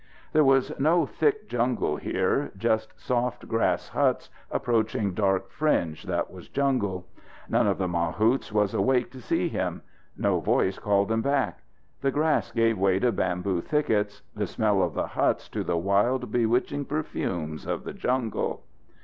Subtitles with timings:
[0.33, 6.49] There was no thick jungle here just soft grass, huts, approaching dark fringe that was
[6.49, 7.05] jungle.
[7.47, 9.83] None of the mahouts was awake to see him.
[10.17, 11.61] No voice called him back.
[12.01, 16.31] The grass gave way to bamboo thickets, the smell of the huts to the wild,
[16.31, 18.63] bewitching perfumes of the jungle.